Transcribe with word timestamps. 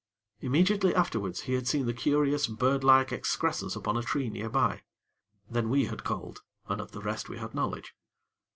Immediately 0.39 0.95
afterwards 0.95 1.41
he 1.41 1.53
had 1.53 1.67
seen 1.67 1.85
the 1.85 1.93
curious, 1.93 2.47
bird 2.47 2.83
like 2.83 3.11
excrescence 3.13 3.75
upon 3.75 3.97
a 3.97 4.01
tree 4.01 4.31
nearby. 4.31 4.81
Then 5.47 5.69
we 5.69 5.85
had 5.85 6.03
called, 6.03 6.41
and 6.67 6.81
of 6.81 6.91
the 6.91 7.01
rest 7.03 7.29
we 7.29 7.37
had 7.37 7.53
knowledge. 7.53 7.93